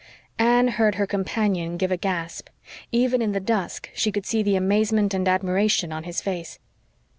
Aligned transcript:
Anne 0.39 0.67
heard 0.69 0.95
her 0.95 1.05
companion 1.05 1.77
give 1.77 1.91
a 1.91 1.95
gasp. 1.95 2.47
Even 2.91 3.21
in 3.21 3.33
the 3.33 3.39
dusk 3.39 3.91
she 3.93 4.11
could 4.11 4.25
see 4.25 4.41
the 4.41 4.55
amazement 4.55 5.13
and 5.13 5.27
admiration 5.27 5.91
on 5.91 6.05
his 6.05 6.21
face. 6.21 6.57